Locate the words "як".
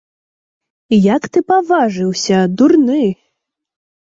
1.15-1.27